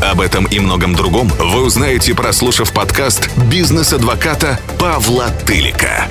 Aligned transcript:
Об 0.00 0.20
этом 0.20 0.44
и 0.46 0.58
многом 0.58 0.94
другом 0.94 1.28
вы 1.38 1.64
узнаете, 1.64 2.14
прослушав 2.14 2.72
подкаст 2.72 3.30
«Бизнес-адвоката» 3.50 4.58
Павла 4.78 5.30
Тылика. 5.46 6.08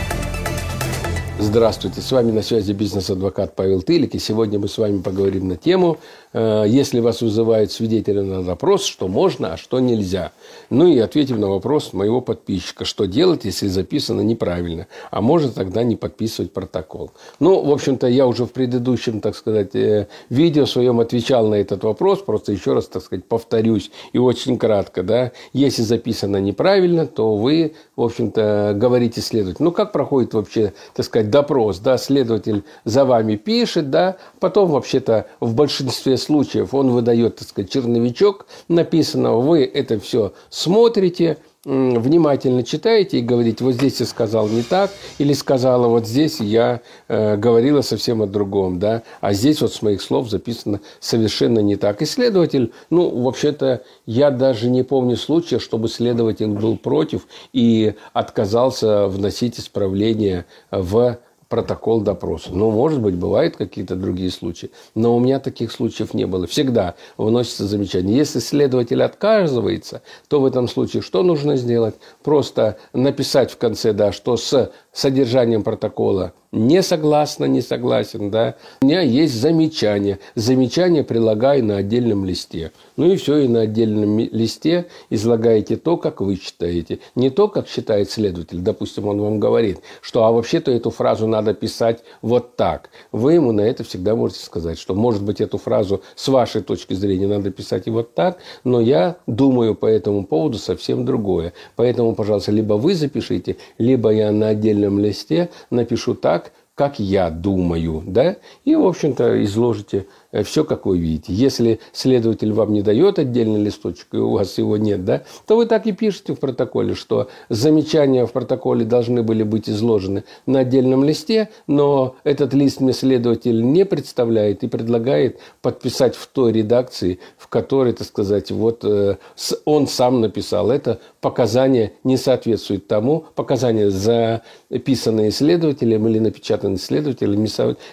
Здравствуйте, 1.44 2.00
с 2.00 2.10
вами 2.10 2.32
на 2.32 2.42
связи 2.42 2.72
бизнес-адвокат 2.72 3.54
Павел 3.54 3.82
Тылик, 3.82 4.16
и 4.16 4.20
сегодня 4.20 4.60
мы 4.60 4.70
с 4.70 4.78
вами 4.78 5.02
поговорим 5.02 5.50
на 5.50 5.58
тему, 5.58 5.98
э, 6.32 6.64
если 6.68 7.02
вас 7.02 7.22
вызывают 7.22 7.70
свидетели 7.70 8.22
на 8.22 8.44
допрос, 8.44 8.86
что 8.86 9.10
можно, 9.10 9.54
а 9.54 9.58
что 9.58 9.82
нельзя. 9.82 10.32
Ну 10.70 10.88
и 10.88 10.98
ответим 11.00 11.42
на 11.42 11.50
вопрос 11.50 11.92
моего 11.92 12.22
подписчика, 12.22 12.86
что 12.86 13.06
делать, 13.06 13.44
если 13.44 13.68
записано 13.68 14.22
неправильно, 14.22 14.88
а 15.12 15.20
можно 15.20 15.52
тогда 15.52 15.84
не 15.84 15.98
подписывать 15.98 16.54
протокол. 16.54 17.12
Ну, 17.42 17.62
в 17.62 17.72
общем-то, 17.72 18.08
я 18.08 18.26
уже 18.26 18.46
в 18.46 18.54
предыдущем, 18.54 19.20
так 19.20 19.36
сказать, 19.36 19.76
э, 19.76 20.08
видео 20.30 20.66
своем 20.66 21.02
отвечал 21.02 21.50
на 21.50 21.56
этот 21.56 21.84
вопрос, 21.84 22.20
просто 22.20 22.54
еще 22.54 22.72
раз, 22.72 22.88
так 22.88 23.04
сказать, 23.04 23.26
повторюсь, 23.26 23.92
и 24.14 24.18
очень 24.18 24.58
кратко, 24.58 25.04
да, 25.04 25.34
если 25.52 25.82
записано 25.82 26.38
неправильно, 26.38 27.06
то 27.06 27.36
вы, 27.36 27.74
в 27.98 28.02
общем-то, 28.02 28.76
говорите 28.78 29.20
следователю. 29.20 29.66
Ну, 29.66 29.72
как 29.74 29.92
проходит 29.92 30.34
вообще, 30.34 30.72
так 30.96 31.06
сказать, 31.06 31.33
допрос, 31.34 31.80
да, 31.80 31.98
следователь 31.98 32.64
за 32.86 33.06
вами 33.06 33.36
пишет, 33.36 33.90
да, 33.90 34.18
потом 34.40 34.70
вообще-то 34.70 35.26
в 35.40 35.56
большинстве 35.56 36.18
случаев 36.18 36.74
он 36.74 36.92
выдает, 36.92 37.38
так 37.38 37.48
сказать, 37.48 37.72
черновичок 37.72 38.46
написанного, 38.68 39.42
вы 39.42 39.66
это 39.66 40.00
все 40.00 40.34
смотрите, 40.50 41.40
внимательно 41.66 42.64
читаете 42.64 43.20
и 43.20 43.22
говорите, 43.22 43.64
вот 43.64 43.74
здесь 43.74 44.00
я 44.00 44.06
сказал 44.06 44.50
не 44.50 44.64
так, 44.64 44.92
или 45.18 45.34
сказала 45.34 45.88
вот 45.88 46.06
здесь 46.06 46.40
я 46.40 46.82
э, 47.08 47.38
говорила 47.38 47.82
совсем 47.82 48.22
о 48.22 48.28
другом, 48.28 48.80
да, 48.80 49.04
а 49.22 49.34
здесь 49.34 49.62
вот 49.62 49.74
с 49.74 49.82
моих 49.82 50.02
слов 50.02 50.30
записано 50.30 50.82
совершенно 51.00 51.60
не 51.60 51.78
так. 51.78 52.02
И 52.02 52.06
следователь, 52.06 52.74
ну, 52.90 53.10
вообще-то, 53.10 53.84
я 54.06 54.30
даже 54.30 54.70
не 54.70 54.84
помню 54.84 55.16
случая, 55.16 55.60
чтобы 55.60 55.88
следователь 55.88 56.48
был 56.48 56.78
против 56.78 57.28
и 57.54 57.94
отказался 58.12 59.08
вносить 59.08 59.60
исправления 59.60 60.46
в 60.70 61.18
протокол 61.54 62.02
допроса. 62.02 62.50
Ну, 62.52 62.72
может 62.72 63.00
быть, 63.00 63.14
бывают 63.14 63.58
какие-то 63.58 63.96
другие 63.96 64.32
случаи, 64.32 64.72
но 64.96 65.16
у 65.16 65.20
меня 65.20 65.40
таких 65.40 65.72
случаев 65.72 66.16
не 66.16 66.26
было. 66.26 66.48
Всегда 66.48 66.96
выносится 67.16 67.68
замечание. 67.68 68.18
Если 68.18 68.40
следователь 68.40 69.04
отказывается, 69.04 70.02
то 70.30 70.42
в 70.42 70.48
этом 70.48 70.68
случае 70.68 71.04
что 71.04 71.22
нужно 71.22 71.56
сделать? 71.56 71.94
Просто 72.24 72.80
написать 72.92 73.52
в 73.52 73.58
конце, 73.58 73.94
да, 73.94 74.12
что 74.12 74.36
с 74.36 74.72
содержанием 74.92 75.62
протокола 75.62 76.34
не 76.54 76.84
согласна, 76.84 77.46
не 77.46 77.62
согласен, 77.62 78.30
да. 78.30 78.56
У 78.84 78.86
меня 78.86 79.02
есть 79.02 79.34
замечание. 79.34 80.20
Замечание 80.36 81.04
прилагаю 81.04 81.66
на 81.66 81.78
отдельном 81.78 82.26
листе. 82.26 82.72
Ну 82.96 83.12
и 83.12 83.16
все, 83.16 83.38
и 83.38 83.48
на 83.48 83.62
отдельном 83.62 84.20
листе 84.20 84.86
излагаете 85.10 85.78
то, 85.78 85.98
как 85.98 86.22
вы 86.22 86.36
считаете. 86.36 87.00
Не 87.16 87.32
то, 87.32 87.48
как 87.48 87.68
считает 87.68 88.12
следователь. 88.12 88.60
Допустим, 88.60 89.08
он 89.08 89.20
вам 89.20 89.40
говорит, 89.40 89.80
что 90.00 90.26
а 90.26 90.32
вообще-то 90.32 90.72
эту 90.72 90.92
фразу 90.92 91.26
надо 91.26 91.56
писать 91.56 92.04
вот 92.22 92.56
так. 92.56 92.92
Вы 93.12 93.34
ему 93.34 93.52
на 93.52 93.62
это 93.62 93.84
всегда 93.84 94.16
можете 94.16 94.46
сказать, 94.46 94.78
что 94.78 94.94
может 94.94 95.24
быть 95.24 95.42
эту 95.42 95.58
фразу 95.58 96.04
с 96.16 96.28
вашей 96.28 96.62
точки 96.62 96.94
зрения 96.94 97.28
надо 97.28 97.50
писать 97.50 97.88
и 97.88 97.90
вот 97.90 98.14
так, 98.14 98.38
но 98.64 98.80
я 98.80 99.18
думаю 99.26 99.74
по 99.74 99.88
этому 99.88 100.24
поводу 100.24 100.60
совсем 100.60 101.04
другое. 101.04 101.54
Поэтому, 101.76 102.14
пожалуйста, 102.14 102.52
либо 102.52 102.76
вы 102.76 102.94
запишите, 102.94 103.58
либо 103.80 104.12
я 104.12 104.32
на 104.32 104.50
отдельном 104.50 105.00
листе 105.00 105.50
напишу 105.72 106.14
так, 106.14 106.43
как 106.76 107.00
я 107.00 107.30
думаю, 107.30 108.04
да, 108.06 108.38
и, 108.64 108.76
в 108.76 108.86
общем-то, 108.86 109.44
изложите 109.44 110.08
все, 110.42 110.64
как 110.64 110.86
вы 110.88 110.98
видите. 110.98 111.32
Если 111.32 111.80
следователь 111.92 112.52
вам 112.52 112.74
не 112.74 112.82
дает 112.82 113.20
отдельный 113.20 113.62
листочек, 113.62 114.08
и 114.14 114.18
у 114.18 114.32
вас 114.32 114.58
его 114.58 114.78
нет, 114.78 115.06
да, 115.06 115.24
то 115.46 115.58
вы 115.58 115.68
так 115.68 115.86
и 115.86 115.92
пишете 115.92 116.34
в 116.34 116.40
протоколе, 116.40 116.96
что 116.96 117.30
замечания 117.50 118.26
в 118.26 118.32
протоколе 118.32 118.86
должны 118.86 119.22
были 119.22 119.44
быть 119.44 119.70
изложены 119.70 120.24
на 120.48 120.60
отдельном 120.60 121.04
листе, 121.04 121.50
но 121.68 122.16
этот 122.24 122.54
лист 122.54 122.80
мне 122.80 122.94
следователь 122.94 123.64
не 123.64 123.86
представляет 123.86 124.64
и 124.64 124.68
предлагает 124.68 125.40
подписать 125.62 126.16
в 126.16 126.26
той 126.28 126.52
редакции, 126.52 127.20
в 127.38 127.48
которой, 127.48 127.94
так 127.94 128.08
сказать, 128.08 128.50
вот 128.50 128.84
э, 128.84 129.18
он 129.66 129.88
сам 129.88 130.22
написал. 130.22 130.72
Это 130.72 131.00
показания 131.22 131.94
не 132.04 132.18
соответствует 132.18 132.88
тому, 132.88 133.26
показания 133.36 133.90
записанные 133.90 135.32
следователем 135.32 136.08
или 136.08 136.20
напечатанные 136.20 136.78
следователем 136.78 137.46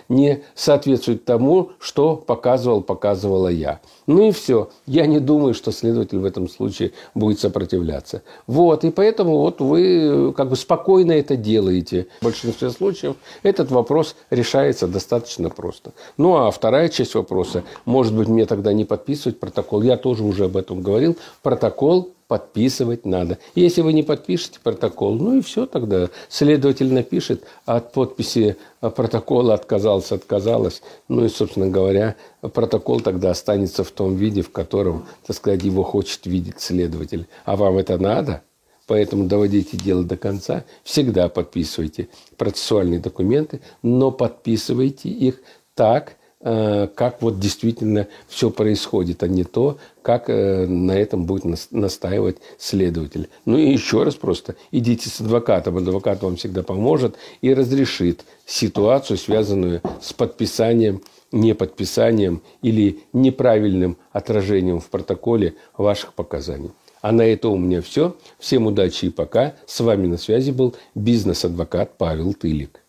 не 0.09 0.43
соответствуют 0.55 1.25
тому, 1.25 1.71
что 1.79 2.17
показывал, 2.31 2.81
показывала 2.81 3.49
я. 3.49 3.81
Ну 4.07 4.29
и 4.29 4.31
все. 4.31 4.71
Я 4.87 5.07
не 5.07 5.19
думаю, 5.19 5.53
что 5.53 5.73
следователь 5.73 6.19
в 6.19 6.25
этом 6.25 6.49
случае 6.49 6.93
будет 7.13 7.41
сопротивляться. 7.41 8.23
Вот. 8.47 8.85
И 8.85 8.93
поэтому 8.93 9.39
вот 9.39 9.61
вы 9.61 10.33
как 10.37 10.49
бы 10.49 10.55
спокойно 10.55 11.11
это 11.11 11.35
делаете. 11.35 12.07
В 12.21 12.25
большинстве 12.25 12.71
случаев 12.71 13.17
этот 13.43 13.73
вопрос 13.73 14.15
решается 14.31 14.87
достаточно 14.87 15.51
просто. 15.51 15.93
Ну 16.19 16.37
а 16.37 16.53
вторая 16.53 16.89
часть 16.89 17.17
вопроса, 17.17 17.65
может 17.85 18.15
быть, 18.15 18.29
мне 18.29 18.47
тогда 18.47 18.73
не 18.73 18.85
подписывать 18.85 19.41
протокол. 19.41 19.83
Я 19.83 19.97
тоже 19.97 20.23
уже 20.23 20.45
об 20.45 20.57
этом 20.57 20.83
говорил. 20.83 21.17
Протокол 21.43 22.13
подписывать 22.31 23.05
надо. 23.07 23.39
Если 23.57 23.81
вы 23.81 23.93
не 23.93 24.05
подпишете 24.05 24.61
протокол, 24.63 25.17
ну 25.17 25.39
и 25.39 25.41
все 25.41 25.67
тогда. 25.67 26.11
Следователь 26.29 26.93
напишет, 26.93 27.43
а 27.67 27.79
от 27.79 27.93
подписи 27.93 28.57
протокола 28.79 29.55
отказался, 29.55 30.15
отказалась. 30.15 30.81
Ну 31.09 31.25
и, 31.25 31.29
собственно 31.29 31.67
говоря, 31.67 32.15
протокол 32.41 33.01
тогда 33.01 33.31
останется 33.31 33.83
в 33.83 33.91
том 33.91 34.15
виде, 34.15 34.43
в 34.43 34.53
котором, 34.53 35.07
так 35.27 35.35
сказать, 35.35 35.65
его 35.65 35.83
хочет 35.83 36.25
видеть 36.25 36.61
следователь. 36.61 37.27
А 37.45 37.57
вам 37.57 37.79
это 37.79 37.99
надо? 37.99 38.43
Поэтому 38.87 39.25
доводите 39.25 39.77
дело 39.77 40.05
до 40.05 40.17
конца. 40.17 40.63
Всегда 40.85 41.29
подписывайте 41.29 42.11
процессуальные 42.37 43.01
документы, 43.01 43.61
но 43.83 44.13
подписывайте 44.13 45.09
их 45.09 45.41
так, 45.75 46.13
Э, 46.13 46.20
как 46.43 47.21
вот 47.21 47.39
действительно 47.39 48.09
все 48.29 48.51
происходит, 48.51 49.23
а 49.23 49.29
не 49.29 49.45
то, 49.45 49.79
как 50.01 50.31
э, 50.31 50.67
на 50.67 50.93
этом 50.93 51.27
будет 51.27 51.45
настаивать 51.71 52.39
следователь. 52.57 53.29
Ну 53.45 53.59
и 53.59 53.71
еще 53.71 54.05
раз 54.05 54.15
просто 54.15 54.57
идите 54.71 55.11
с 55.11 55.21
адвокатом, 55.21 55.77
адвокат 55.77 56.23
вам 56.23 56.37
всегда 56.37 56.63
поможет 56.63 57.17
и 57.43 57.53
разрешит 57.53 58.25
ситуацию, 58.47 59.19
связанную 59.19 59.83
с 60.01 60.15
подписанием, 60.15 61.03
неподписанием 61.31 62.43
или 62.63 63.01
неправильным 63.13 63.99
отражением 64.13 64.81
в 64.81 64.89
протоколе 64.89 65.55
ваших 65.77 66.15
показаний. 66.15 66.71
А 67.03 67.13
на 67.13 67.23
это 67.23 67.49
у 67.49 67.57
меня 67.57 67.81
все. 67.83 68.17
Всем 68.39 68.67
удачи 68.67 69.07
и 69.07 69.11
пока. 69.11 69.55
С 69.67 69.81
вами 69.81 70.07
на 70.07 70.17
связи 70.17 70.51
был 70.51 70.75
бизнес-адвокат 70.95 71.97
Павел 71.97 72.35
Тылик. 72.35 72.81